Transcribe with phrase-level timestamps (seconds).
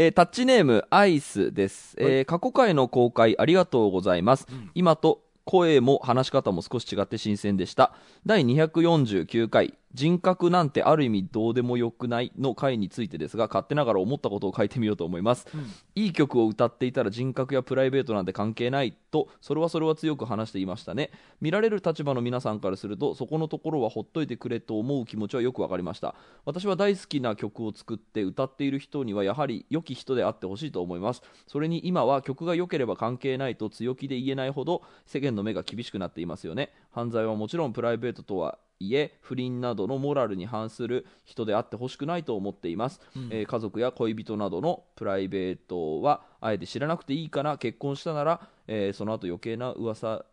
[0.00, 7.92] えータッチネームアイスです、えー過去回の公開ありがとうございます、今と声も話し方も少し違って新鮮でした。
[8.24, 15.46] 第249回人格なんてある意味どうでもよくないの回についてですが勝手ながら思ったことを書いてみようと思います、
[15.94, 21.10] いい曲を歌っていたら人格やプライベートなんて関係ないとそれはそれは強く話していましたね。
[21.40, 26.14] 見られる立場の皆さんからするとそこのところはほっといてくれと思う気持ちはよくわかりました。
[26.44, 31.22] 私は大好きな曲を作って歌っている人にはやはり良き人であってほしいと思います。
[31.46, 36.72] それに今は曲が良ければ関係ないと強気で言えないほど世間の目が厳しくなっていますよね。
[36.90, 50.24] 犯罪はもちろんプライベートとはいえ不倫などのモラルに反する人であってほしくないと思っています、えー家族や恋人などのプライベートはあえて知らなくていいかな結婚したなら、えーその後余計な噂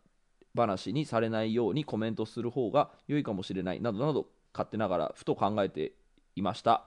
[0.54, 5.92] 話にされないようにコメントする方が良いかもしれないなどなど勝手ながらふと考えて
[6.34, 6.84] いました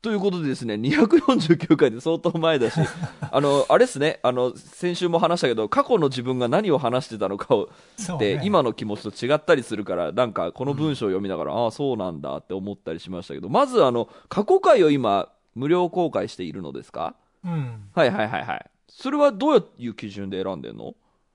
[0.00, 2.78] ということでですね249回で相当前だし
[3.32, 17.14] あのあれですねあの先週も話したけど過去の自分が何を話してたのかをそうで、ね今の気持ちと違ったりするからなんかこの文章を読みながら、ああそうなんだって思ったりしましたけどまずあの過去回を今無料公開しているのですか？
[17.44, 17.90] うん。
[17.94, 18.70] はいはいはいはい。
[18.88, 20.94] それはどういう基準で選んでんの？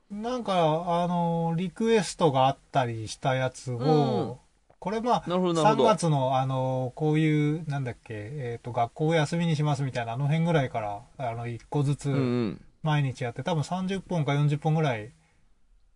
[0.09, 4.37] なんか、あの、リクエストがあったりしたやつを、
[4.83, 5.89] これまあ、なるほどなるほど。
[5.89, 12.61] 3月の、あの、こういう、なんだっけ、えっ、と、学校を休みにしますみたいな、あの辺ぐらいから、あの、1個ずつうんうん。
[12.81, 15.13] 毎日やって、多分30本か40本ぐらい、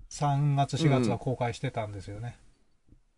[0.10, 2.38] 3月、4月は公開してたんですよね。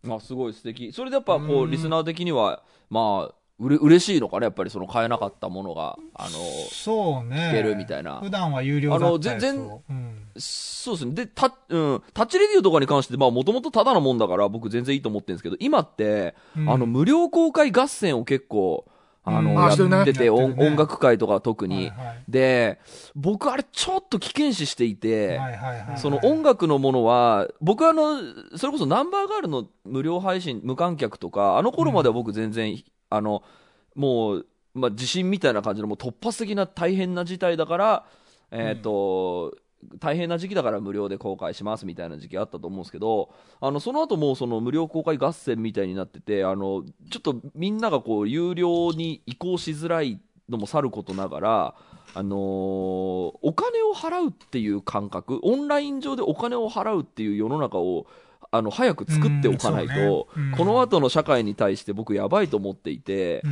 [0.08, 0.92] あすごい素敵。
[0.92, 1.70] それでやっぱこううん。
[1.70, 6.30] リスナー的にはまあうれ嬉しいのかねやっぱりその買えなかったものがあの
[6.72, 7.50] そうね。
[7.50, 10.20] 聞けるみたいな普段は有料だったあの全然うん。
[10.36, 11.12] そうですね。
[11.12, 18.86] で、タ,、うん、タッチレディオとかに関して、まあ、もともとただのもんだから、僕全然いいと思ってるんですけど、今って、うんあの、無料公開合戦を結構、
[19.22, 21.74] あの、うんやってて、ね音音楽界とか特に。
[21.74, 22.78] はいはいで、
[23.16, 25.98] 僕あれちょっと危険視していて、はいはいはい。
[25.98, 28.18] その音楽のものは、僕あの、
[28.56, 33.42] それこそナンバーガールの無料配信、無観客とか、あの頃までは僕全然、あの、
[33.94, 38.06] もう、まあ、地震みたいな感じのもう突発的な大変な事態だから、
[38.50, 39.56] えっ、と、
[39.98, 51.74] 大変な時期だから無料で公開しますみたいな時期あったと思うんですけど、あの、その後もうその無料公開合戦みたいになってて、あの、ちょっとみんながこう、有料に移行しづらいのもさることながら、
[52.12, 58.06] あのーお金を払うっていう感覚、オンライン上でお金を払うっていう世の中を、
[58.52, 63.42] あの、早く作っておかないと、この後の社会に対して僕やばいと思っていて、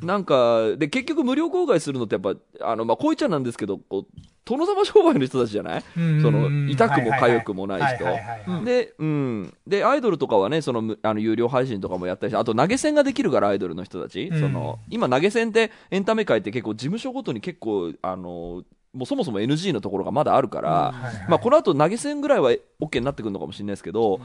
[0.00, 0.06] うん。
[0.06, 5.84] なんか、で、結局無料公開するのってやっぱ、あの、まあ、こういっちゃなんですけど、こう、殿様商売の人たちじゃない？
[5.96, 6.22] うん。
[6.22, 8.64] その、痛くも痒くもない人。
[8.64, 9.54] で、うん。
[9.66, 14.24] で、アイドルとかはね、その、むあの、有料配信とかもやったりして、あと投げ銭ができるから、アイドルの人たち。
[14.32, 14.40] うん。
[14.40, 21.26] その、今投げ銭ってエンタメ界って結構事務所ごとに結構、あの、もうそもそも NG のところがまだあるから、はいはい。
[21.28, 24.20] まあ、この後投げ銭ぐらいは OK になってくるのかもしれないですけど、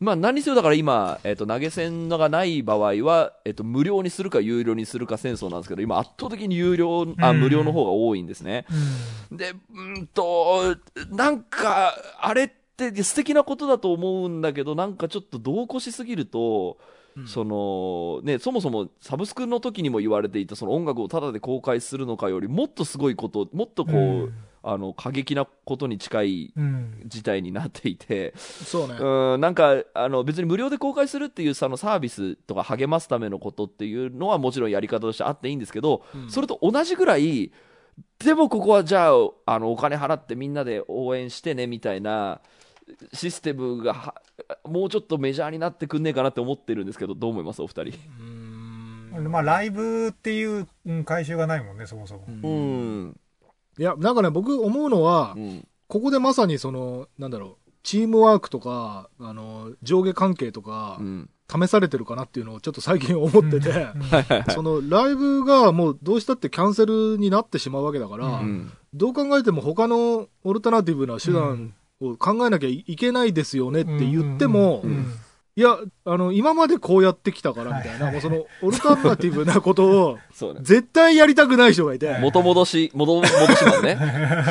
[0.00, 7.40] まあ、何にせよだから今、えっと投げ銭がない場合は、えっと無料にするか有料にするか戦争なんですけど今圧倒的に有料あうん。
[7.40, 8.66] 無料の方が多いんですね、
[9.30, 9.36] うん。
[9.36, 10.76] でうんと
[11.10, 16.78] なんかあれって素敵なことだと思うんだけどなんかちょっと度を越しすぎると、
[17.26, 24.34] そのね、そもそもサブスクの時にも言われていたその音楽をタダで公開するのかよりもっとすごいこともっとこう、うん。
[24.64, 27.02] あの過激なことに近いうん。
[27.06, 28.94] 事態になっていて、そうね。
[28.94, 37.50] うん、なんかあの別に無料で公開するっていうそのサービスとか励ますためのことっていうのはもちろんやり方としてあっていいんですけど、それと同じぐらい
[38.20, 39.12] でもここはじゃあ
[39.46, 42.40] あのお金払ってみんなで応援してねみたいな
[43.12, 44.14] システムがは
[44.64, 47.62] もうちょっとメジャーになってくんねえかなって思ってるんですけどどう思います？
[47.62, 47.98] お二人。
[49.28, 52.24] まあ、ライブっていううん回収がないもんね、そもそも。
[52.28, 53.20] うん。
[53.78, 55.68] いや、なんかね、僕思うのはう、ん。
[55.86, 61.30] ここでまさにその、なんだろう、チームワークとか、あの、上下関係とかう、ん。
[61.50, 64.54] 試されてるかなっていうのをちょっと最近思ってて、うん。
[64.54, 68.72] そのライブがもうどうしたってキャンセルになってしまうわけだから、うん。
[68.94, 75.06] どう考えても他のオルタナティブな手段を考えなきゃいけないですよねって言っても、うん
[75.54, 75.76] いや、
[76.06, 78.12] あの、今までこうやってきたからみたいな、はい。
[78.14, 80.18] もうそのオルタナティブなことを
[80.62, 83.98] 絶対やりたくない人がいて、元戻し元戻しなんね。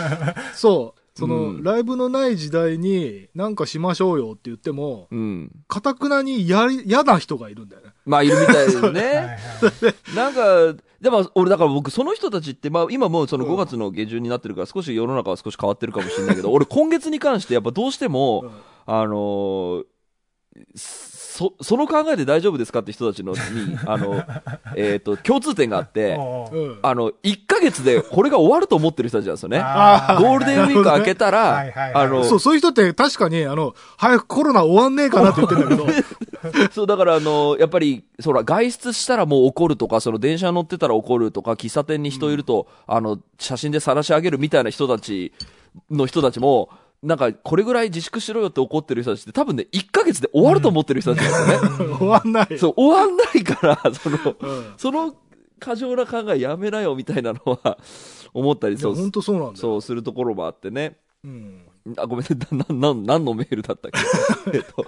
[0.53, 1.01] そう。
[1.19, 1.63] その、うん。
[1.63, 5.51] ライブのない時代になんかしましょうよって言っても、うん。
[5.67, 7.90] かたくなにやり、嫌な人がいるんだよね。
[8.05, 10.15] まあいるみたいです はいねはい。
[10.15, 13.53] なんか、でも俺、だから僕、その人たちって、まあ、今もうそのうん。
[13.53, 18.51] 5月の下旬になってるから、少し世の中は少し変わってるかもしれないけど、 俺、今月に関して、やっぱどうしても、うん。
[18.85, 19.83] あのー
[20.75, 23.39] そ、その考えで大丈夫ですかって人たちのに、
[23.87, 24.21] あの、
[24.75, 26.13] えっ、と、共通点があって。
[26.13, 29.61] あの、1ヶ月でこれが終わると思ってる人たちなんですよね。
[29.63, 31.65] あゴールデンウィーク明けたら、
[31.95, 35.87] あの、そう、そういう人って確かに、あの、早くコロナ終わんねえかなって言ってんだけど、
[36.71, 45.31] そう、だからあの、やっぱり、そら、外出したらもう怒るとか、その電車乗ってたら怒るとか、喫茶店に人いると、あの、写真で晒し上げるみたいな人たち
[45.89, 46.69] の人たちも、
[47.03, 51.95] なんか、これぐらい自粛しろよって怒ってる人たちって多分ね、1ヶ月で終わると思ってる人たちなんですよね。
[51.97, 52.59] 終わんない。
[52.59, 54.73] そう、終わんないから、 その、うん。
[54.77, 55.15] その
[55.59, 57.77] 過剰な考えやめなよみたいなのは
[58.33, 59.55] 思ったり、そう、本当そうなんだよ。
[59.55, 60.97] そうするところもあってね。
[61.23, 61.61] うん。
[61.97, 63.99] あ、ごめんね、 な、な、な何のメールだったっけ？
[64.57, 64.85] えっと、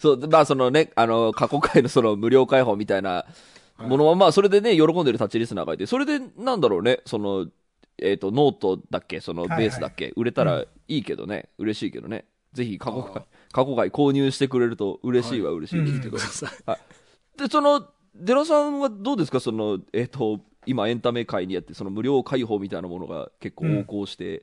[0.00, 3.24] そう、まあそのね、あの、過去回のその無料開放みたいな
[3.78, 7.46] ものは、まあそれでね、喜んでるタッチリスナーがいて、それでなんだろうね、その、
[7.98, 9.68] えっ、と、ノートだっけ、そのベはいはい。
[9.68, 12.24] ースだっけ、売れたらいいけどね、嬉しいけどね。
[12.52, 16.16] ぜひ過去回、過去回購入してくれると嬉しいは嬉しいですけど。
[16.16, 17.38] ください。
[17.38, 19.40] で、その、デラさんはどうですか？
[19.40, 24.42] その、えっ、と、今エンタメ界にあって、その無料開放みたいなものが結構横行して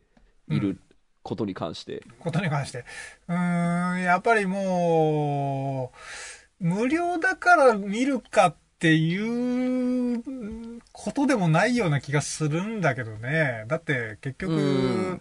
[0.49, 0.79] いる
[1.23, 2.03] ことに関して。
[2.19, 2.85] ことに関して。
[3.27, 5.91] うーん、やっぱりも
[6.59, 10.23] う、無料だから見るかっていう
[10.91, 13.65] ことでもないような気がするんだけどね。
[13.67, 14.57] だって結局、う
[15.13, 15.19] ん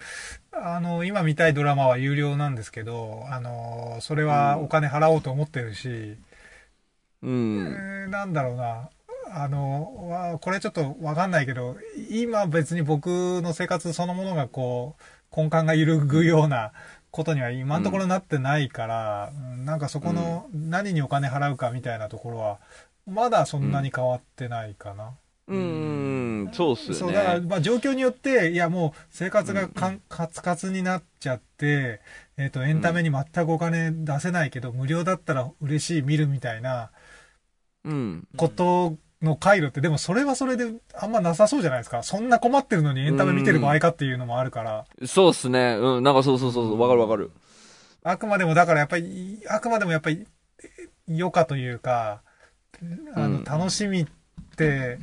[0.53, 6.17] あの、今見たいドラマは有料なんですけど、あの、それはお金払おうと思ってるし、
[7.23, 7.67] うん。
[7.67, 8.91] えーなんだろうな。
[9.33, 11.77] あの、わこれちょっとわかんないけど、
[12.11, 13.07] 今別に僕
[13.43, 16.73] の生活そのものがこう、根幹が揺るぐような
[17.11, 22.59] ことには今のところなってないから、うんなんかそこの何にお金払うかみたいなところは、
[23.07, 25.15] まだそんなに変わってないかな。
[25.49, 26.95] うん、そうっすよね。
[26.95, 32.01] そう、だから、まあ状況によって、いやもう生活がかんカツカツになっちゃって、
[32.37, 36.91] えっ、と、エンタメに全くお金出せないけど、無料だったら嬉しい、見るみたいな、
[37.85, 38.29] うん。
[38.37, 42.03] ことの回路って、でもそれはそれであんまなさそうじゃないですか。
[42.03, 44.85] そんな困ってるのにエンタメ見てる場合かっていうのもあるから。
[45.07, 45.77] そうっすね。
[45.81, 47.33] うん、なんかそうそうそうそう、わかるわかる。
[48.05, 50.27] あくまでもだからやっぱり、あくまでもやっぱり、
[51.09, 52.23] 余暇というか、
[53.15, 54.07] あうんの、楽しみっ
[54.57, 54.99] て、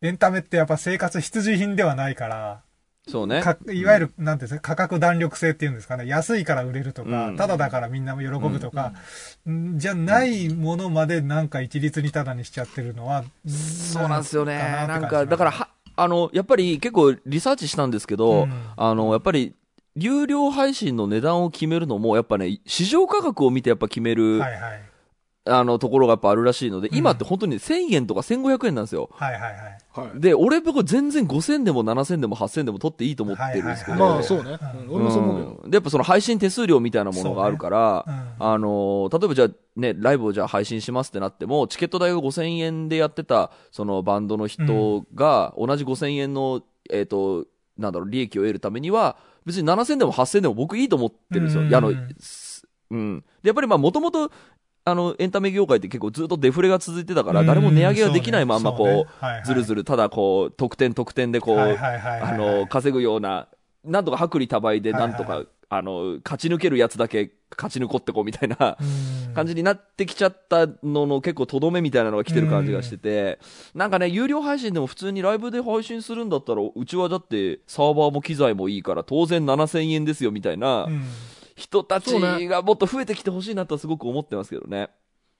[0.00, 2.62] エンタメってやっぱ生活必需品ではないから、
[3.08, 3.42] そうね。
[3.42, 8.92] かいわゆる、なんていうんですか、価格弾力性っていうんですかね、安いから売れるとか、うんただだからみんなも喜ぶとか、
[9.48, 14.56] んじゃないものまでなんか一律にただにしちゃってるのは、そうなんですよね。
[14.56, 19.54] ななんんか、だから、は、あの、やっぱり結構リサーチしたんですけど、うんあの、やっぱり、
[19.94, 24.82] 有料配信の値段を決めるのも、やっぱね、市場価格を見てやっぱ決める、はいはい。
[25.44, 29.10] あの、ところがやっぱあるらしいので、うん今って本当に1000円とか1500円なんですよ。
[29.12, 29.52] はいはいはい。
[29.92, 30.20] はい。
[30.20, 33.98] で、俺僕全然5000でも7000でも8000でも取っていいと思ってるんですけど。
[33.98, 34.58] まあ、そうね。
[34.88, 47.46] 俺もそう思うで、やっぱその配信手数料みたいなものがあるから、うんあのー例えばじゃあね、ライブをじゃあ配信しますってなっても、チケット代が5000円でやってた、そのバンドの人が、同じ5000円の、えっ、と、
[47.78, 49.16] なんだろう、利益を得るためには、
[49.46, 51.62] 別に7000でも8000でも僕いいと思ってるんですよ。
[51.62, 53.24] うんあの、すうん。
[53.42, 54.30] で、やっぱりまあ、もともと、
[54.84, 63.48] あの、エンタメ業界って結構ずっとデフレが続いてたから、誰も値上げができないまんま、こう、ずるずるる、ただこう、得点得点でこう、あの、稼ぐような、
[63.84, 69.34] なんとか薄利多売で、なんとか、はいあの、勝ち抜けるやつだけ勝ち抜こってこうみたいなうん。
[69.34, 73.38] 感じになってきちゃったのの結構とどめみたいなのが来てる感じがしてて、
[73.74, 81.02] なんかね、有料配信でも普通にライブで配信するんだったら、うちはだってサーバーも機材もいいから当然7000円ですよみたいなうん
[81.62, 84.90] 人たちがもっと増えてきてほしいなとはすごく思ってますけどね。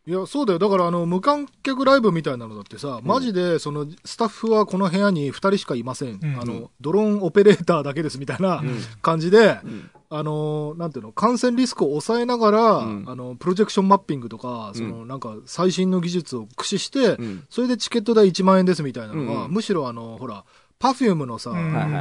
[0.06, 0.58] いや、そうだよ。
[0.58, 6.18] だから、あの、無観客ライブみたいなのだってさ、マジで、その、スタッフはこの部屋に2人しかいません。
[6.20, 6.40] うん。
[6.40, 8.80] あの、ドローンオペレーターだけですみたいなうん。
[9.00, 9.90] 感じで、うん。
[10.10, 13.04] あの、なんていうの、感染リスクを抑えながら、うん。
[13.06, 17.44] あの、プロジェクションマッピングとか、その、なんか、最新の技術を駆使して、うん。
[17.48, 19.52] それでチケット代1万円ですみたいなのが、うん。
[19.52, 20.44] むしろあの、ほら、
[20.82, 21.52] パフュームのさ、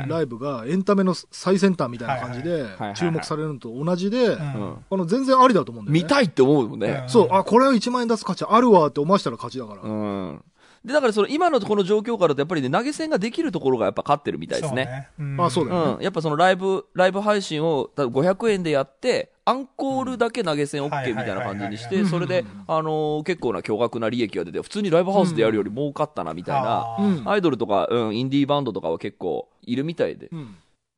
[0.07, 6.01] ライブがエンタメの最先端みたいな感じで注目されるのと同じで、あの全然ありだと思うんだよね。
[6.01, 7.03] 見たいって思うもんね。
[7.07, 9.83] そう、あ、これは1万円出す価値あるわって思わせたら勝ちだから。
[9.83, 10.43] うん。
[10.83, 15.09] で、だからその今のこの状況からだとやっぱりね、投げ銭ができるところがやっぱ勝ってるみたいですね。
[15.21, 16.03] んあそうだよねうん。
[16.03, 30.29] やっぱそのライブ、ライブ配信を多分500円でやって、アンコールだけ投げ銭 OK みたいな感じにしはて、それで、あのー結構な巨額な利益が出て、普通にライブハウスでやるより儲かったなみたいな、うんアイドルとか、うん、インディーバンドとかは結構いるみたいで。
[30.31, 30.55] うん。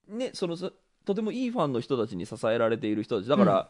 [0.09, 0.71] ね、その、そ
[1.05, 3.29] とてもいいファンの人たちに支えられている人たち。
[3.29, 3.69] だから、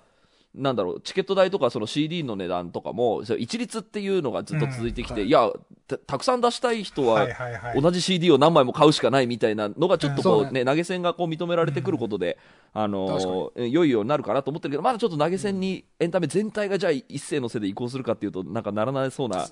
[0.55, 5.49] なんだろう、チケット代とかその CD の値段とかも、一律っていうのがずっと続いてきて、うんいや
[5.87, 7.81] た、たくさん出したい人は、はいはいはい。
[7.81, 12.37] 同じ CD を何枚も買うしかないみたいなのがちょっとこう、うんね投げ銭がこう認められてくることで、
[12.73, 19.47] あのー良いようになるかなと思ってるけどまだちょっと投げ銭にエンタメ全体がじゃあ一斉のせで移行するかっていうとなんかならなそうな。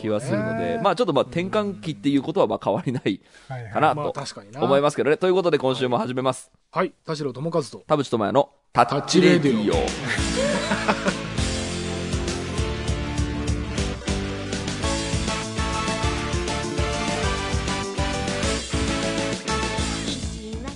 [0.00, 4.20] 気はするので、ねまあちょっとまあ転換期っていうことはまあ変わりないはいはいかなまあと。
[4.60, 5.16] 思いますけどね。
[5.16, 6.50] ということで今週も始めます。
[6.70, 6.92] はい。
[7.04, 7.84] 田代智和と。
[7.86, 9.74] 田淵智也のタッチレディオ。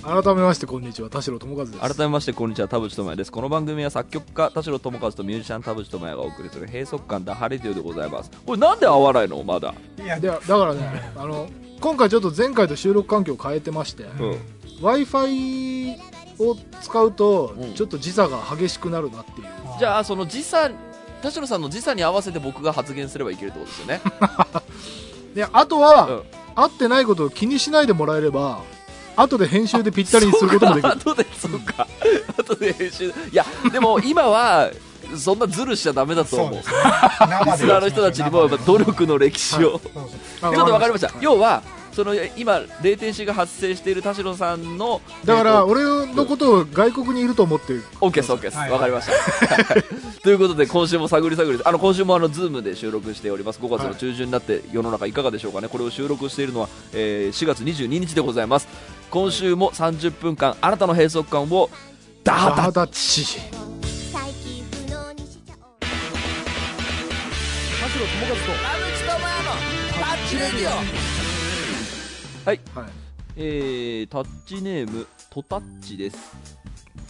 [0.05, 1.09] 改めまして、こんにちは。
[1.09, 1.79] 田代智和です。
[1.79, 9.41] 改めましてこんにちは田淵智也ですこの番組は作曲家田代智和とミュージシャン田淵智也がお送りする閉塞感ダハレディオでございますこれなんで合わないの？
[9.43, 9.73] まだ
[10.03, 10.81] いや、でだからね、
[11.15, 14.39] あの、今回ちょっと前回と収録環境を変えてまして、うん
[14.81, 15.97] Wi-Fi
[16.39, 19.47] を使うとうん、ちょっと時差が激しくなるなっていう。
[19.79, 20.69] じゃあその時差
[21.21, 24.01] 田代さんの時差に合わせて僕が発言すればいけるってことですよね。
[25.33, 26.23] で、あとは、うん。
[26.55, 28.59] 合ってないことを気にしないでもらえれば、
[29.15, 30.93] 後で編集でぴったりにすることもできる。
[30.93, 31.87] 後 でそうか。
[32.37, 33.07] 後で編集。
[33.07, 34.69] いやでも今は
[35.15, 36.53] そんなズルしちゃダメだと思う。
[36.55, 41.17] リスナーの人たちにもやっぱ努力の歴史を、ちょっと分かりました、はい。
[41.21, 41.63] 要は
[41.93, 45.83] その今レイテンシーが発生している田代さんのだから、えーと俺
[46.13, 48.71] のことを外国にいると思って、OK です OK です、はい。
[48.71, 49.13] わかりました。
[50.21, 53.59] ということで今週も探り探りあの今週もあのズームで収録しております。
[53.59, 55.67] 5月の中旬になって世の中いかがでしょうかね。
[55.67, 58.67] これを収録しているのは、えー4月22日でございます。
[59.09, 61.69] 今週も30分間あなたの閉塞感を
[62.23, 63.23] ダーダダーダッチ。
[63.23, 65.79] 最近不能にしちゃおう。
[65.79, 65.87] 田
[67.89, 68.23] 代智
[71.09, 71.12] 和
[72.45, 72.79] はいと。
[72.79, 72.89] はい。
[73.37, 76.17] えー、タッチネームトタッチです、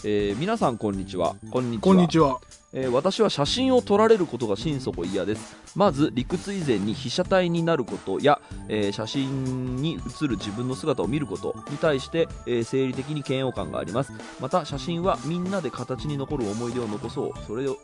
[0.05, 2.39] えー皆さんこんにちはこんにちはこんにちは。
[2.73, 5.55] えー私は写真を撮られることが心底嫌です。
[5.75, 14.11] まず理屈以前に被写体になることや、えー写真に写る自分の姿を見ることに対して、えー生理的に嫌悪感があります。
[14.39, 17.31] また写真はみんなで形に残る思い出を残そう。
[17.45, 17.77] それを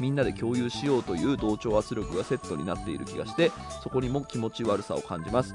[0.00, 5.54] みんなで共有しようという同調圧力がセットになっている気がしてそこにも気持ち悪さを感じます。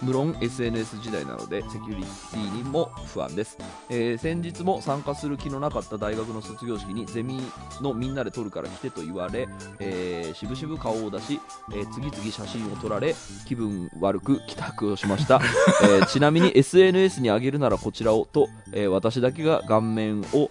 [0.00, 3.56] 無論 SNS 時代なのでセキュリティにも不安です、
[3.88, 7.40] え先日も参加する気のなかった大学の卒業式にゼミ
[7.80, 9.48] のみんなで撮るから来てと言われ、
[9.80, 11.40] えー、しぶしぶ顔を出し、
[11.72, 13.14] えー次々写真を撮られ
[13.46, 15.40] 気分悪く帰宅をしました、
[15.82, 20.50] えーちなみに SNS に上げるならこちらをと、えー私だけが顔面を、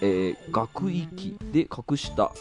[0.00, 2.32] えー学域で隠した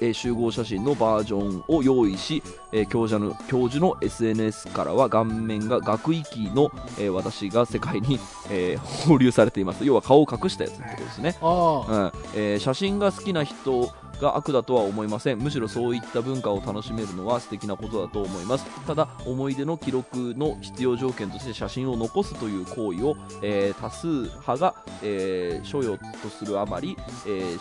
[0.00, 8.18] えー集合写真のバージョンを用意し、えー教授の教授の SNS からは顔面が学域の、えー私が世界に、
[8.50, 9.84] えー放流されています。
[9.84, 11.36] 要は顔を隠したやつってことですね。
[11.40, 12.12] うん。
[12.34, 13.90] えー写真が好きな人
[14.20, 15.38] が悪だとは思いません。
[15.38, 18.64] むしろそういった文化を楽しめるのは素敵なことだと思います。
[18.86, 27.58] ただ思い出の記録の必要条件として写真を残すという行為を、えー多数派が、えー所有とするあまり、えー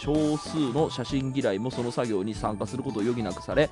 [0.00, 3.70] 少数の写真嫌いもその作業に参加することを余儀なくされ、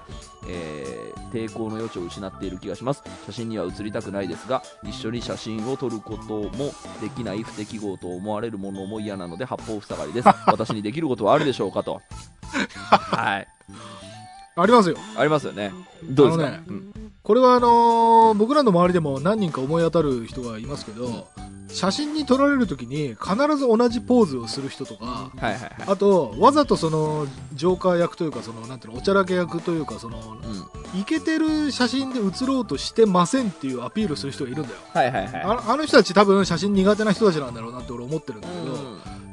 [0.49, 3.02] えー抵抗の余地を失っている気がします。
[3.26, 10.29] 写真には写りたくないですが一緒に写真を撮ることもできない不適合と思われるものも嫌なので八方塞がりです。
[10.47, 12.00] 私にできることはあるでしょうかと
[12.52, 13.49] はい。
[14.54, 14.97] ありますよ。
[15.16, 15.73] ありますよね。
[16.04, 16.92] どうですか、ねうん。
[17.23, 21.28] これはあのー僕らの周りでも何人か思い当たる人がいますけど、
[21.68, 25.73] 写真に撮られるときに必ず同じポーズをする人とか、はいはいはい。
[25.87, 31.00] あと、わざとその、ジョーカー役というか、その、なんていうの、おちゃらけ役というか、その、うん。
[31.00, 34.76] イケてる写真で写ろうとしてませんっていうアピールする人がいるんだよ。
[34.92, 35.42] はいはいはい。
[35.42, 38.76] ああの人たち多分写真苦手な人たちなんだろうなって俺思ってるんだけど、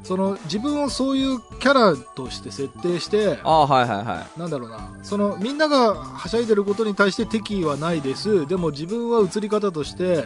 [0.03, 8.47] その、自分をそういうキャラとして設定して、ああはいはいはいなんだろうな、その、みんながはしゃいでることに対して敵意はないです。
[8.47, 10.23] でも自分は写り方として、うん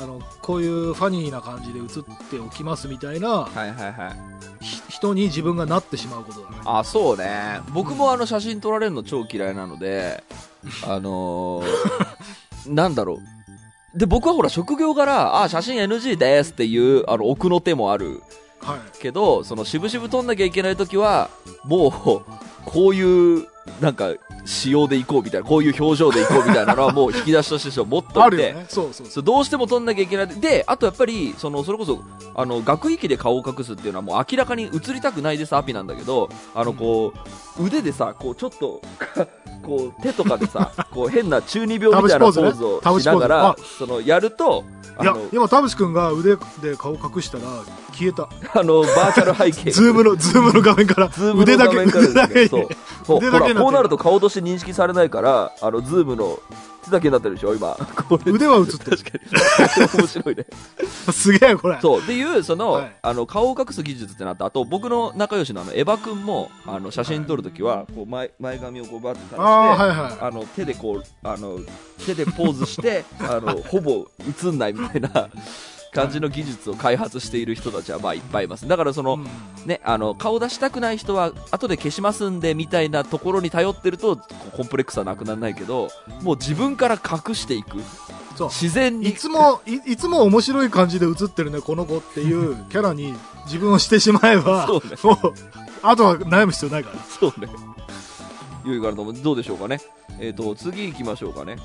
[0.00, 6.56] あの、こういうファニーな感じで写っておきますみたいな、はいはいはいひ人に自分がなってしまうことだね。
[6.66, 10.22] あそうね僕もあの写真撮られるの超嫌いなので
[10.86, 13.14] あのーなんだろ
[13.94, 18.22] うで僕はほら職業柄あ写真 NG ですっていうあの奥の手もあるはい。
[19.00, 21.30] けどその渋々取んなきゃいけない時は
[21.64, 21.90] もう
[22.64, 23.46] こういう
[23.80, 24.10] なんか
[24.44, 28.56] 仕様でいこうみたいな、こういう表情でいこうみたいなのはもう引き出しとして持っといて。
[28.68, 29.24] そうそうそう。
[29.24, 30.26] どうしても撮んなきゃいけない。
[30.28, 32.00] で、あとやっぱり、その、それこそ、
[32.34, 37.12] あの、学域で顔を隠すっていうのはもう明らかに映りたくないですアピなんだけど、あの、こ
[37.58, 38.80] う、腕でさ、こう、ちょっと、
[39.62, 44.64] こう、手とかでさ、 こう、変な中二病みたいなポーズをしながら、その、やると、
[44.96, 47.44] あいやの、、今、田淵くんが腕で顔隠したら
[47.92, 48.28] 消えた。
[48.58, 49.70] あの、バーチャル背景。
[49.70, 52.48] ズームの、ズームの画面から腕だけ、腕だけに。
[52.48, 52.68] そう。
[53.06, 53.20] そう。
[53.20, 56.40] こうなると顔として認識されないから、あの、ズームの
[56.84, 57.76] 手だけになってるでしょ、今。
[58.26, 58.96] 腕は映ってる。
[58.96, 59.98] 確かに。
[60.00, 60.46] 面白いね。
[61.12, 61.78] すげえ、これ。
[61.80, 62.00] そう。
[62.00, 64.46] っていう、その、はいあの、顔を隠す技術ってなった。
[64.46, 70.18] あと、僕の仲良しのあの、エヴァ君も、あの、写真撮るときは、こう、前、前髪をこうバッて垂らして、ああ、はいはい。
[70.20, 71.58] あの、手でこう、あの、
[72.04, 74.06] 手でポーズして、あの、ほぼ
[74.44, 75.28] 映んないみたいな
[75.92, 78.66] 感じの技術を開発している人たちは、まあ、いっぱいいます。
[78.68, 79.26] だから、その、うん
[79.66, 84.16] ね、あの顔出したくない人は後で消しますんでみたいなところに頼ってると
[84.56, 85.90] コンプレックスはなくならないけど
[86.22, 87.78] もう自分から隠していく
[88.36, 88.48] そう。
[88.48, 95.34] 自然にいつもい、いつも面白い感じで映ってるね、この子っていう キャラに自分をしてしまえば、そうねもう、
[95.82, 96.96] あとは悩む必要ないから。
[97.04, 97.48] そうね
[98.64, 99.80] いうからどうでしょうかね
[100.18, 101.62] えっ、と次行きましょうかね、はい。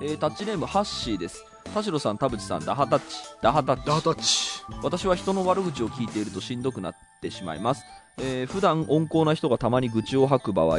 [0.00, 3.04] えータッチネームハッシーです田代さん田淵さんダハタッチ。
[3.42, 3.86] ダハタッチ。
[3.86, 4.54] ダータッチ。
[4.82, 7.84] 私は人の悪口を聞いているとしんどくなってしまいます、
[8.18, 10.78] えー普段温厚な人がたまに愚痴を吐く場合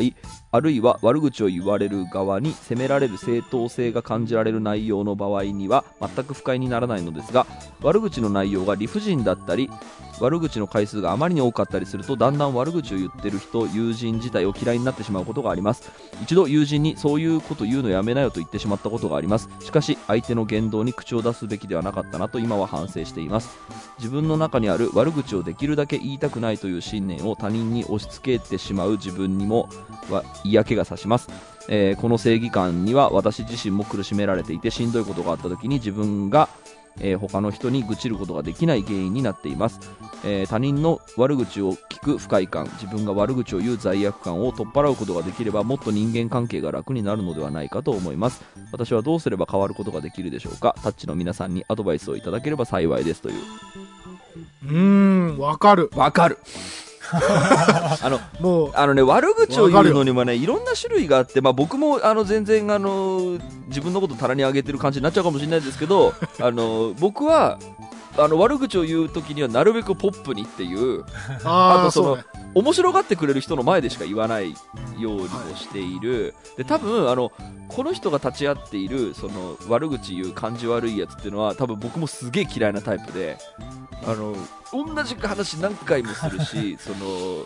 [0.51, 7.46] あるいは悪口を言われる側に責められる正当性が感じられる内容の場合には全く不快にならないのですが
[7.82, 9.70] 悪口の内容が理不尽だったり
[10.19, 15.91] 悪口の回数があまりに多かったりするとだんだん悪口を言ってる人友人自体を嫌いになってしまうことがあります。
[16.24, 19.50] 一度友人にそういうこと言うのやめなよと言ってしまったことがあります。
[19.60, 23.57] しかし相手の言動に口を出すべきではなかったなと今は反省しています。
[23.98, 29.69] 自分の中にある悪口をできるだけ言いたくないという信念を他人に押し付けてしまう自分にも
[30.10, 31.29] は嫌気がさします、
[31.67, 36.50] えーこの正義感には私自身も苦しめられていてしんどいことがあった時に自分が
[37.00, 39.80] えー他の人に愚痴ることができない原因になっています、
[40.24, 48.44] えー他人の悪口を聞く不快感自分が悪口を言う罪悪感を取っ払うことができればもっと人間関係が楽になるのではないかと思います。
[48.72, 50.75] 私はどうすれば変わることができるでしょうか？
[50.84, 53.36] タッチの皆さんにアドバイスをいただければ幸いですという。
[54.66, 55.90] うーん、わかる。
[55.96, 56.40] わかる
[57.12, 67.59] あのもう、あのね、悪口を言うのにもね、いろんな種類があって、まあ、僕もあの全然あの自分のこと棚に上げてる感じになっちゃうかもしれないですけど、 あの僕は
[68.17, 71.03] あの悪口を言うときにはなるべくポップにっていう、
[71.43, 72.24] あとそのね。
[72.55, 74.53] 面白がってくれる人の前でしか言わない
[74.98, 77.34] ようにもしている、で多分あの
[77.67, 83.38] この人が立ち会っているその悪口言う感じ悪いやつっていうのは多分僕もすげえ嫌いなタイプで
[84.07, 84.36] あの
[84.72, 87.46] 同じ話何回もするし その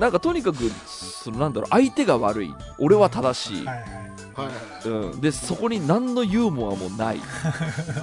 [0.00, 4.05] なんかとにかくそのなんだろう相手が悪い俺は正しい、はいはい。
[4.36, 4.88] はいはい。
[4.88, 7.20] うん、でそこに何のユーモアもない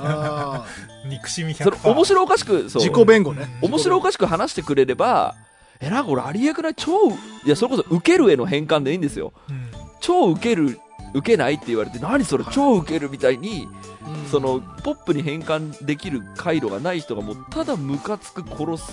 [0.01, 0.65] あ
[1.05, 1.63] 憎しみ100%。
[1.63, 3.47] それ面白おかしくそうあ、自己弁護ね。
[3.61, 5.35] 面白おかしく話してくれれば
[5.79, 6.75] えなんか俺ありえくない？
[6.75, 7.13] 超い
[7.49, 9.69] やそれこそ受けるへの変換でいいんですようん。
[9.99, 10.79] 超受ける
[11.13, 13.67] 受けないって言われて何それ超受けるみたいに
[14.05, 14.29] うん。
[14.29, 18.91] そのポップに変換できる回路がない人がもうただムカつく殺す、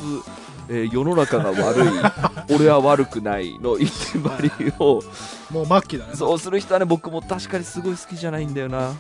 [0.69, 1.89] えー世の中が悪い
[2.55, 5.03] 俺は悪くないの一点張りを。
[5.51, 6.15] もう末期だね。
[6.15, 8.93] そうする人はね僕も確かにすごい好きじゃないんだよな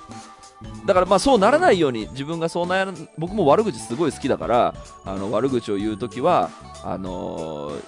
[0.85, 6.51] だからまあそうならないように自分がそうなら僕も悪口すごい好きだからあの悪口を言うときは
[6.85, 7.81] あのー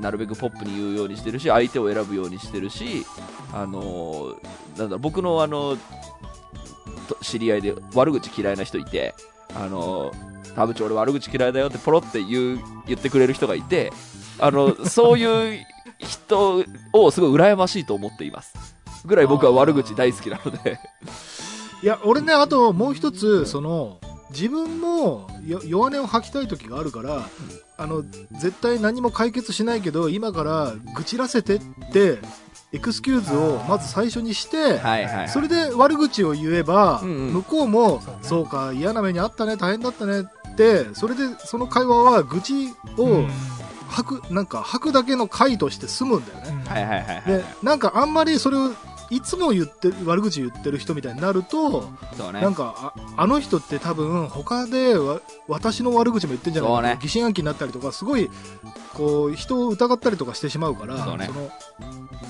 [0.00, 3.04] なるべくポップに言うようにしてるし相手を選ぶようにしてるし
[3.52, 5.76] あのーなんだ僕のあの
[7.08, 9.14] と知り合いで悪口嫌いな人いて
[9.54, 13.92] あのー田淵俺悪口嫌いだよってポロって言う言ってくれる人がいて
[14.40, 15.64] あのそういう
[15.98, 18.54] 人をすごい羨ましいと思っています。
[19.04, 20.78] ぐらい僕は悪口大好きなので。
[21.82, 23.98] いや、俺ね、あともう一つ、その、
[24.30, 27.22] 自分もよ弱音を吐きたい時があるから、
[27.76, 31.60] あの、絶対何も解決しないけど、今から愚痴らせてっ
[31.92, 32.18] て、
[32.72, 37.32] エクスキューズをまず最初にして、はいはいそれで悪口を言えば、うんうん。
[37.32, 43.30] 向こうもそうか嫌な目にあったね大変だったねってそれでその会話は愚痴をうん。
[43.88, 47.24] 吐く、なんか吐くだけの回として済むんだよね、はいはいはいはい。
[47.26, 48.70] でなんかあんまりそれを
[49.10, 52.40] いつも言ってる悪口言ってる人みたいになると、そうね。
[52.40, 56.98] なんかああの人って多分他でわ私の悪口も言ってんじゃないかそうね。
[57.02, 58.30] 疑心暗鬼になったりとかすごい
[58.94, 61.28] こう人を疑ったりとかしてしまうからそうね。
[61.28, 61.50] の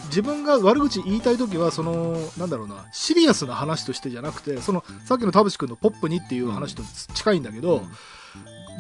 [0.07, 6.83] 自分が悪口言いたい時はそのなんだろうなシリアスな話としてじゃなくてそのさっきの田淵君のポップにっていう話と
[7.15, 7.83] 近いんだけど、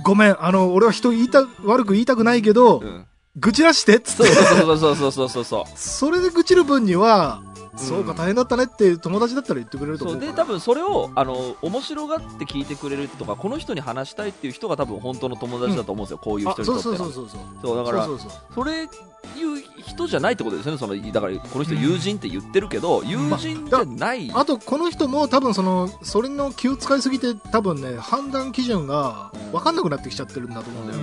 [0.05, 3.97] ごめんあの俺は人言いた悪く言いたくないけど、うん愚痴らして？
[3.97, 5.65] っつってそうそうそうそうそうそうそう。
[5.77, 7.79] それで愚痴る分には、うん。
[7.79, 10.33] そうか大変だったねって友達だったら言ってくれるとそう思うから。
[10.33, 16.97] で多分それをあの面白がって聞いてくれるとかこの人に話したいっていう人が多分本当の友達だと思うんですよ、こういうあ人にとっては。
[16.97, 17.41] そうそうそうそうそう。
[17.63, 18.41] そうだからそうそうそう。
[18.55, 18.89] それ
[19.39, 20.79] いう人じゃないってことですよね。
[20.79, 31.01] そのだからこの人友人って言ってるけど、友人じゃない、あとこの人も多分そのそれの気を使いすぎて多分ね判断基準が分かんなくなってきちゃってるんだと思うんだよ、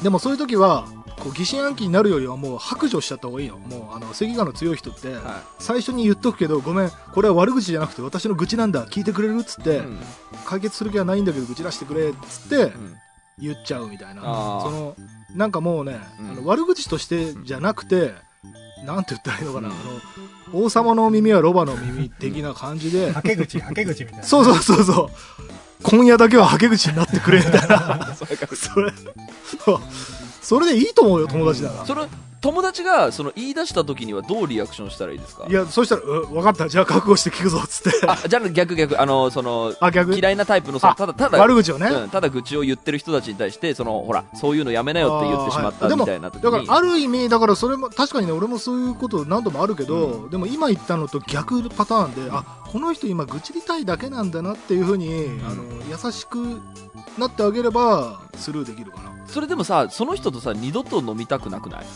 [0.00, 0.86] うでもそういう時は
[1.18, 9.98] こう疑心暗鬼になるよりはもう白状しちゃった方がいいのもうあの正義感の強い人って、は最初に言っとくけどごめんこれは悪口じゃなくて私の愚痴なんだ聞いてくれるっつって、うん。
[10.44, 12.96] 解決する気はないんだけど愚痴らしてくれっつってうん。
[13.38, 14.96] 言っちゃうみたいな、その
[15.36, 16.30] なんかもうね、うん。
[16.30, 18.14] あの悪口としてじゃなくて、
[18.84, 19.74] なんて言ったらいいのかな、うん。
[19.74, 19.76] あ
[20.54, 24.24] の王様の耳はロバの耳的な感じで、はけ口、はけ口みたいな。
[24.24, 25.08] そうそうそうそう。
[25.82, 28.14] 今夜だけははけ口になってくれみたいな。
[28.16, 28.92] それからそれ
[29.64, 29.80] そう
[30.46, 32.02] それでいいと思うよ友達なら、それ
[32.40, 35.46] 友達がその言い出した時にはどうリアクションしたらいいですか？
[35.48, 36.68] いやそしたら、うん、分かった。
[36.68, 38.06] じゃあ覚悟して聞くぞっつって。
[38.06, 40.14] あじゃあ逆逆あのそのあ逆？
[40.14, 56.60] 嫌いなタイプのそのあただただ悪口をね、うん、ただ愚痴を言ってる人たちに対してそのほらそういうのやめなよって言ってしまったはいみたいな時だからにある意味だからそれも確かにね俺もそういうこと何度もあるけど、でも今言ったのと逆パターンで、あこの人今愚痴りたいだけなんだなっていうふうに、あの優しく
[57.18, 61.86] なってあげればスルーできるかなそれでもさその人とさ二度と飲みたくなくない？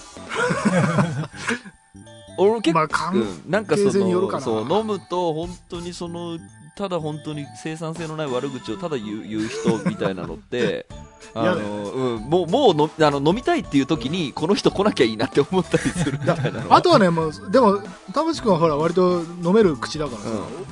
[2.38, 3.61] 俺結構、まあ関うん、な。
[3.61, 6.38] んかそのそう飲むと本当にその
[6.77, 10.87] ただ本当に生産性のない悪口をただ言う言う人みたいなのって
[11.35, 11.61] あ嫌の
[11.93, 17.79] うん、もうもうのあの飲みたいっていう時にこの人来なきゃいいなって思ったりするみたいなのあとはねもうでも
[18.14, 20.29] 田淵君はほら割と飲める口だからさ、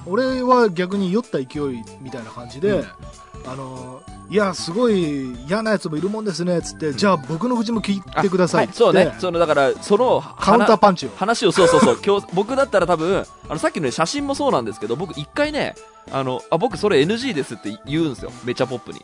[0.07, 2.87] 俺は逆に酔った勢いみたいな感じで、うん
[3.47, 11.11] あのいやすごい嫌なやつもいるもんですねっつって、じゃあ僕の愚痴も聞いてくださいっつって、そうねそのだからそのカウンターパンチを。
[11.17, 15.75] 話をそうそうそう今日僕だったら多分あのさっきの、ね、写真もそうなんですけど僕一回ね
[16.11, 19.01] あのあ僕それ NG ですって言うんですよめちゃポップに。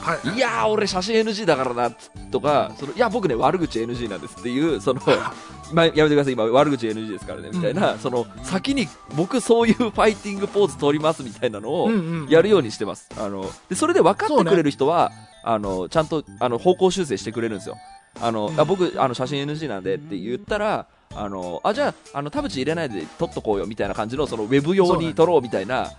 [0.00, 0.36] はい。
[0.36, 1.90] いやー俺写真 NG だからな
[2.30, 5.00] とかそのいや僕ね悪口 NG なんですっていうその
[5.72, 6.32] まあ、やめてください。
[6.32, 17.76] 今悪口 NG ですからねみたいな、その先に僕そういうファイティングポーズ取りますみたいなのをうんうんやるようにしてます、あのでそれで分かってくれる人は、あのちゃんとあの方向修正してくれるんですよ。
[18.20, 25.96] あの、あ僕あの写真 NG なんでって言ったらあのあじゃああの田淵入れないで撮っとこうよみたいな感じのそのウェブ用に撮ろうみたいな、だか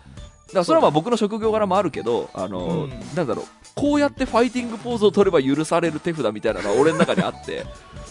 [0.54, 2.90] らそれはまあ僕の職業柄もあるけど、あのうん。
[3.16, 7.66] なんだろう、こうやってファイティングポーズを取れば許される手札みたいなのは俺の中にあって、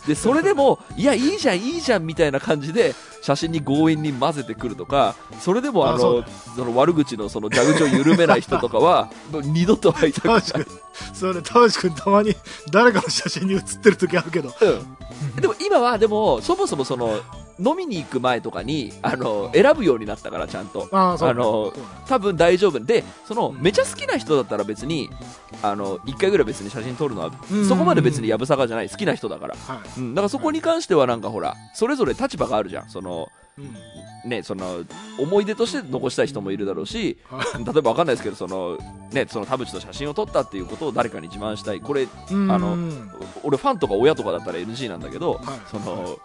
[0.07, 6.25] でそれでも、いや、いいじゃん、いいじゃんみたいな感じで、写真に強引に混ぜてくるとか、それでもあのあ
[6.57, 9.11] その悪口のその蛇口を緩めない人とかは、
[9.45, 10.43] 二度と会いたくない。
[11.13, 12.35] それ田淵君たまに
[12.71, 14.55] 誰かの写真に写ってる時あるけど。
[14.61, 14.67] う
[15.39, 15.41] ん。
[15.41, 17.21] でも今は、でも、そもそもその、
[17.61, 20.89] 飲みに行く前とかに、あの、選ぶようになったから、ちゃんと。
[20.93, 21.73] あの
[22.07, 22.81] 多分大丈夫。
[22.81, 23.61] でそのうん。
[23.61, 25.11] めちゃ好きな人だったら別に
[25.63, 27.69] あの1回ぐらい別に写真撮るのはうん。
[27.69, 28.89] そこまで別にやぶさかじゃない。
[28.89, 30.01] 好きな人だから、はい。
[30.01, 32.89] うん、だからそこに関してはなんかほらそれぞれ立場があるじゃん。
[32.89, 33.77] そのうん
[34.29, 34.85] ねその
[35.19, 37.65] 思い出として残したい人もいるだろうしはい。
[37.65, 38.79] 例えばわかんないですけどその
[39.13, 41.81] ねその田淵と写真を撮ったっていうことを誰かに自慢したい。
[41.81, 42.51] これうん。
[42.51, 42.77] あの
[43.43, 45.61] 俺ファンとか親とかだったら NG なんだけど、はい。
[45.71, 46.19] その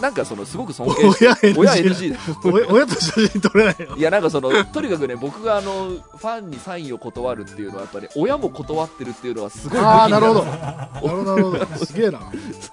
[0.00, 10.44] なんかそのすごく尊敬し親 NG 親 NG 親親と写真撮れないよいやなんかそのとにかくね僕があのファンにサインを断るっていうのはやっぱり親も断ってるっていうのはすごいああなるほど。
[10.44, 11.66] んなるほど。
[11.84, 12.20] すげえな。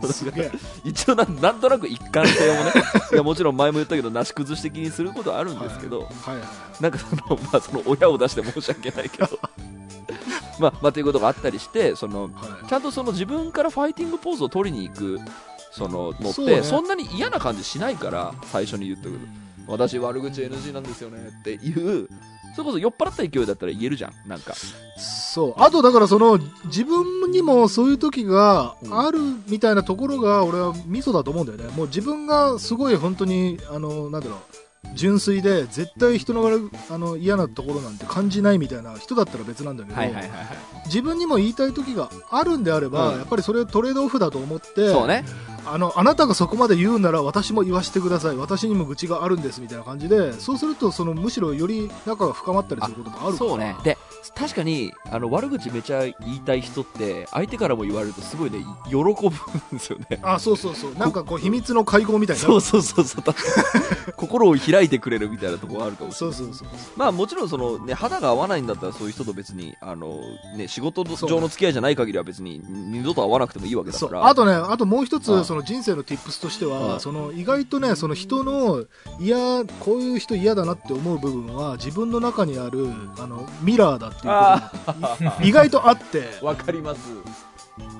[0.01, 0.51] そうすげえ。
[0.83, 2.73] 一応なん なんとなく一貫性をね。
[3.13, 6.41] いやもちろん前も言ったけどなし崩し的にすることはあるんですけど、はいは
[6.79, 6.83] い。
[6.83, 9.39] なんかそのまあその親を出して申し訳ないけど。
[10.59, 12.29] まあまあということがあったりしてそのは
[12.63, 12.67] い。
[12.67, 15.19] ちゃんとその自分からファイティングポーズを取りに行く
[15.71, 19.19] そののってそんなに嫌な感じしないから最初に言っておく
[19.67, 22.07] 私悪口 NG なんですよねっていう
[22.55, 24.13] それこそ酔っ払った勢いだったら言えるじゃん。
[24.29, 24.53] なんか。
[24.97, 25.53] そう。
[25.57, 31.75] あとだからその自分にもそういう時があるみたいなところが俺はミソだと思うんだよね。
[31.75, 34.39] もう自分がすごい本当にあのなんだろう。
[34.93, 40.29] 純粋で絶対人の悪あの嫌なところなんて感じないみたいな人だったら別なんだけど、はいはい
[40.85, 43.17] 自分にも言いたい時があるんであれば、うん。
[43.17, 45.25] やっぱりそれをトレードオフだと思ってそうね
[45.65, 48.37] あのあなたがそこまで言うなら私も言わせてください。
[48.37, 53.49] 私にも愚痴があるんですみたいな感じでそうするとそのむしろより仲が深まったりすることもあるから。
[53.49, 53.75] そうね。
[53.83, 53.97] で
[54.33, 59.11] 確かにあの悪口めちゃ言いたい人って相手からも言われるとすごいね喜ぶん
[59.71, 60.19] ですよね。
[60.23, 60.93] あそうそうそう。
[60.95, 62.41] なんかこう秘密の会合みたいな。
[62.41, 63.23] そうそうそうそう。
[64.15, 66.37] 心を開いてくれるみたいなところがあるかもしれない。
[66.37, 70.19] そうそうそうまあもちろんその、ね、肌が合わないんだったらそういう人と別にあの、
[70.55, 74.21] ね、仕事上の付き合いじゃない限りは別に二度と会わなくてもいいわけだそから。
[74.21, 74.25] う。
[74.25, 78.85] あとねあともう一つあその人生の tips としてあはその意外とねその人の
[79.19, 82.87] 嫌こういう人嫌だなって思う部分は自分の中にある
[83.19, 84.33] あのミラーだっていう
[84.85, 86.37] ことが 意外とあって。
[86.41, 86.99] わかります。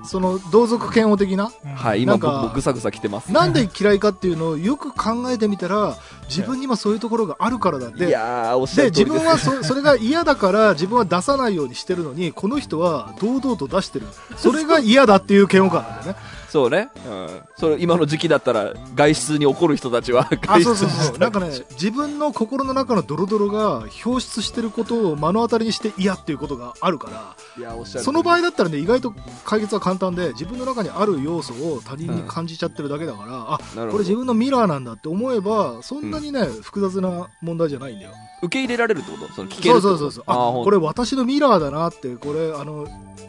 [0.04, 1.50] その同族嫌悪的な？
[1.64, 1.74] うん。
[1.74, 3.30] はい今なんか僕もぐさぐさ来てます。
[3.32, 5.96] なんで嫌いかっていうのをよく考えてみたら
[6.28, 14.06] 自分にもそういうところがあるからだっいてやーおっしゃで自分はそ それが嫌だから自分は出さないようにしてるのにこの人は堂々と出してる。
[14.36, 16.16] それが嫌だっていう嫌悪感なんだよね
[16.48, 21.18] そうね、うん、それ今の時期だったら外出に怒る人たちはあそうそうそう。
[21.18, 27.92] なんかね自分の心の中のドロドロが表出してることを目の当たりにして嫌っていうことがあるからいやおっしゃる。
[27.92, 29.12] 通りその場合だったらね意外と
[29.44, 33.92] 解決は簡単で自分の中にある要素を他人に感じちゃってるだけだから、あなるほど。
[33.92, 38.12] これ自分のミラーなんだって思えばそんなにね、複雑な問題じゃないんだよ。
[38.42, 39.32] 受け入れられるってこと？
[39.32, 40.24] その聞けるそうそうそうそう。
[40.26, 42.86] あこれ私のミラーだなってこれあの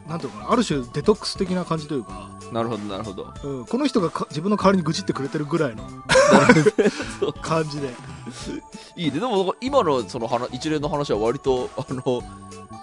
[0.08, 3.34] なんていうのかなある種デトックス的な感じというか、なるほどなるほど。
[3.44, 5.84] うん、この人がか自分の代わりに愚痴ってくれてるぐらいの
[7.42, 7.90] 感じで。
[8.96, 9.20] いいね。
[9.20, 12.22] でも今のその話一連の話は割とあの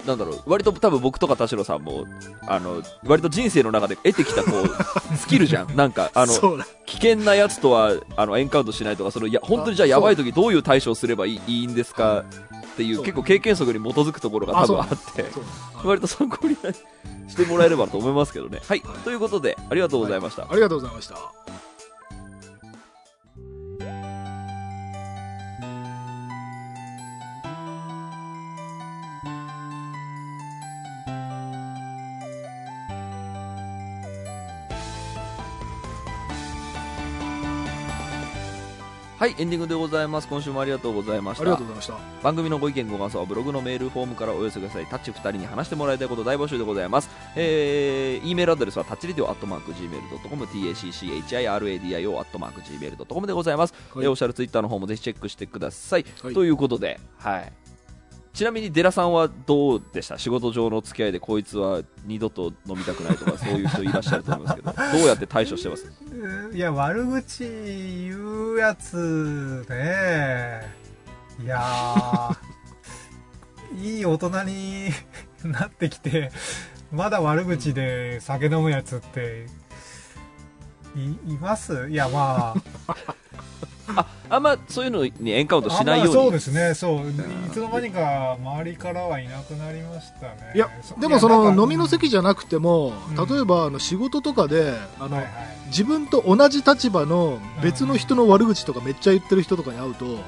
[0.07, 0.41] なんだろう。
[0.47, 2.05] 割と多分僕とか田代さんも
[2.47, 4.69] あの割と人生の中で得てきたこう
[5.17, 5.75] スキルじゃん。
[5.77, 6.33] なんかあの
[6.87, 12.25] 危険なやつとはあのエンカウントしないとかそのいや本当にじゃああやばい時どういう対処をすればいいいいんですか？
[12.75, 15.27] っていう結構経験則に基づくところが多分あって
[15.85, 16.57] 割と参考に
[17.29, 18.61] してもらえればと思いますけどね。
[18.67, 18.83] はい。
[19.05, 21.15] ということでありがとうございました、ありがとうございました
[39.25, 40.29] はいエンディングでございます。
[40.29, 42.23] 今週もありがとうございましありがたとうございました。
[42.23, 44.87] 番組のご意見ご感想はブログのメールフォームからお寄せください。
[44.87, 47.09] タッチ2人に話してもらいたいこと大募集でございます。
[47.35, 54.05] えー、E メールアドレスはタッチリディオアットマーク Gmail.com TACCHIRADIO アットマーク Gmail.com でございます、はい。
[54.05, 56.35] えーおっしゃるツイッターの方もぜひチェックしてください、はい。
[56.35, 57.53] ということではい
[58.35, 60.19] ちなみにデラさんはどうでした？
[60.19, 64.73] 仕事上の付き合いでこいつは二度と飲みたくないとかそういう人いらっしゃると思いますけど。
[64.73, 65.87] どうやって対処してます？
[66.53, 70.63] いや悪口言うやつね
[71.43, 72.37] いやー
[73.81, 74.91] いい大人に
[75.45, 76.31] なってきて
[76.93, 79.47] まだ悪口で酒飲むやつって
[80.97, 81.89] いいます？
[81.89, 82.55] いやま
[82.89, 82.95] あ
[83.97, 86.13] あ あんまそういうのにエンカウントしないように。
[86.13, 86.75] あまあそうですね。
[86.75, 87.11] そう。
[87.11, 87.15] い
[87.53, 90.53] つの間にか周りからはいなくなりましたね。
[90.55, 93.29] いやそでもその飲みの席じゃなくても、うん。
[93.29, 95.33] 例えばあの仕事とかであの、はいはい。
[95.67, 100.19] 自分と同じ立場の別の人の悪口とかめっちゃ言ってる人とかに会うと、うん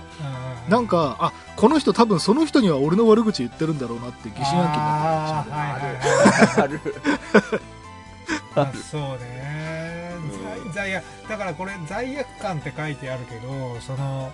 [0.69, 6.81] なんかあこの人多分その人には俺の悪口言ってるんだろうなって疑心暗鬼になってあーはいはいはい ある。
[8.57, 9.86] まあそうね、
[10.77, 14.31] 罪罪悪だからこれ罪悪感って書いてあるけどその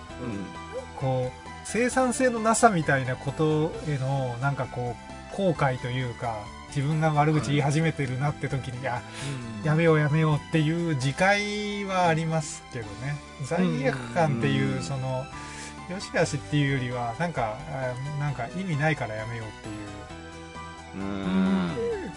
[0.99, 4.95] こう生産性のなさみたいなことへのなんかこ
[5.31, 6.37] う後悔というか
[6.75, 9.03] 自分が悪口言い始めてるなって時に、い、や
[9.61, 9.65] うん。
[9.65, 13.15] やめようやめようっていう自戒はありますけどね。
[13.45, 14.81] 罪悪感っていう、うん。
[14.81, 15.23] その
[15.91, 19.75] よしあしっていうよりはなんかあなんか意味ないからやめようっていう。
[20.07, 20.12] うん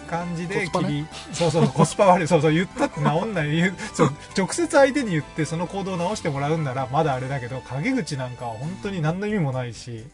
[0.09, 0.69] 感じでね。
[0.71, 2.27] 切り、そうそうコスパ悪い。
[2.27, 3.73] そうそう言ったって治んない。
[3.93, 10.05] そう直接相手に言ってその行動を直してもらうんならまだあれだけど陰口なんかは本当に何の意味もないし。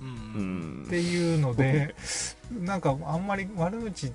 [0.00, 0.08] うう
[0.42, 0.82] ん。
[0.82, 1.94] んっていうので
[2.50, 4.12] なんかあんまり悪口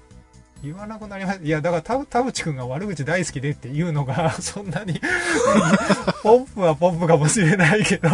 [0.64, 5.00] 言わなくなりましたいやだから田田淵君が悪口大好きでっていうのが そんなに
[6.24, 8.10] ポップはポップかもしれないけど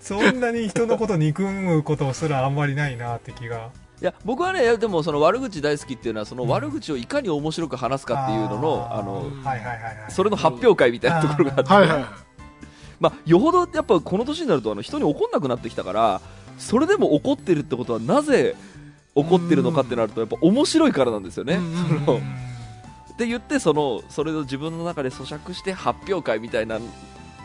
[0.00, 3.70] そんなに人のこと憎むことすらあんまりないなって気が
[4.02, 9.30] いや僕はねいやでもその悪口大好きっていうのはその悪口をいかに面白く話すかっていうのの、あの
[10.10, 12.04] それの発表会みたいなところがあって、はいはい
[13.00, 16.20] まあ、よほどやっぱこの年になるとあの人に怒んなくなってきたから
[16.58, 18.56] それでも怒ってるってことはなぜ
[19.14, 21.54] 怒ってるのかってなるとやっぱ面白いからなんですよね。
[21.54, 22.04] うん。
[22.04, 26.80] そのって言ってそのそれを自分の中で咀嚼して発表会みたいな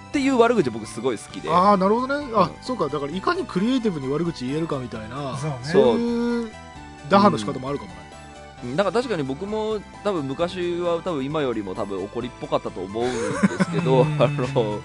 [0.10, 1.50] っていう悪口僕すごい好きで。
[1.52, 2.28] ああなるほどね。
[2.34, 2.64] あ、うん。
[2.64, 2.88] そうか。
[2.88, 5.58] だからいかにクリエイティブに悪口言えるかみたいなそうね。
[5.64, 6.52] そういう
[7.10, 7.96] 打破の仕方もあるかもね、
[8.64, 8.76] うん。
[8.76, 13.18] だから確かに僕も多分昔は多分今よりも多分怒りっぽかったと思うんで
[13.64, 14.22] すけどうん。
[14.22, 14.82] あの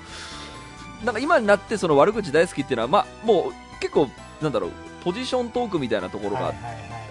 [1.04, 4.08] なんか今になってその悪口大好きっていうのはまあもう結構
[4.40, 4.70] なんだろう
[5.04, 6.54] ポジショントークみたいなところが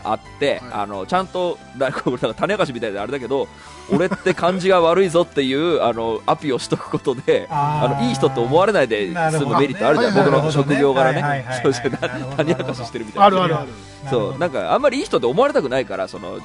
[0.03, 0.71] あって、はい。
[0.71, 2.01] あのちゃんとだか
[2.33, 3.47] 種明かしみたいであれだけど
[3.91, 11.45] 俺って感じが悪いぞっていうあのアピをしとくことであのいい人って思われないで済むメリットあるじゃん、僕の職業柄ね、
[12.35, 13.25] 種明かししてるみたいな。
[13.25, 13.69] あるあるある
[14.09, 14.37] そう。
[14.37, 16.39] なんかあんまりいい人って思われたくないからその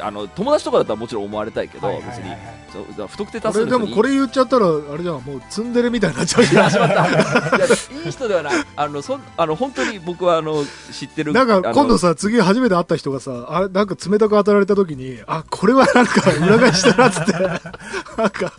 [0.00, 2.36] あの友達とかだったらもちろん思われたいけど、はいはいはい別に。
[2.72, 3.82] そう不特定多こ数の人に。
[3.82, 7.66] れでもこれ言っちゃったらあれじゃんもうツンデレみたいになっちゃうじゃんいや
[8.04, 8.64] いい人ではない。
[8.76, 11.32] あのそんあの本当に僕はあの知ってる。
[11.32, 17.32] なんか今度さ次初めて会った人がさあなんか冷たく当たられた時にあこれはなんか裏返したなっつって。
[18.16, 18.52] なんか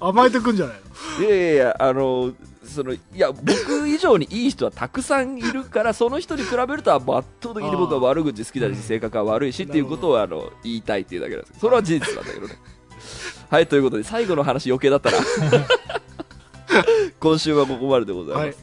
[0.00, 0.80] 甘えてくんじゃない
[1.20, 1.26] の？
[1.26, 2.32] いやいやいや、あの、
[2.64, 7.04] その、いや、僕以上にいい人はたくさんいるから、 その人に比べると、圧
[7.42, 12.58] 倒的に僕は悪口好きだし、性格は悪いしっていうことを、あの、言いたいっていうだけなんですけど、それは事実なんだけどね。
[13.50, 15.18] はい、ということで、最後の話余計だったら、
[17.20, 18.46] 今週はここまででございます。
[18.46, 18.56] はい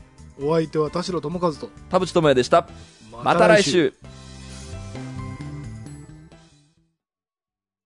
[0.43, 2.67] お相手は田代智和と田淵智也でした。
[3.23, 3.93] また来週。